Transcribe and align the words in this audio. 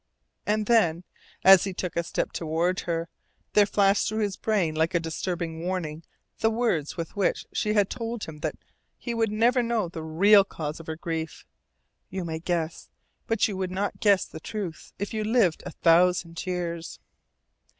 And 0.47 0.65
then, 0.65 1.03
as 1.43 1.65
he 1.65 1.75
took 1.75 1.95
a 1.95 2.01
step 2.01 2.31
toward 2.31 2.79
her, 2.79 3.07
there 3.53 3.67
flashed 3.67 4.09
through 4.09 4.23
his 4.23 4.35
brain 4.35 4.73
like 4.73 4.95
a 4.95 4.99
disturbing 4.99 5.63
warning 5.63 6.03
the 6.39 6.49
words 6.49 6.97
with 6.97 7.15
which 7.15 7.45
she 7.53 7.73
had 7.75 7.87
told 7.87 8.23
him 8.23 8.39
that 8.39 8.55
he 8.97 9.13
would 9.13 9.31
never 9.31 9.61
know 9.61 9.89
the 9.89 10.01
real 10.01 10.43
cause 10.43 10.79
of 10.79 10.87
her 10.87 10.95
grief. 10.95 11.45
"YOU 12.09 12.25
MAY 12.25 12.39
GUESS, 12.39 12.89
BUT 13.27 13.47
YOU 13.47 13.55
WOULD 13.57 13.69
NOT 13.69 13.99
GUESS 13.99 14.25
THE 14.25 14.39
TRUTH 14.39 14.91
IF 14.97 15.13
YOU 15.13 15.23
LIVED 15.23 15.61
A 15.67 15.71
THOUSAND 15.83 16.47
YEARS." 16.47 16.99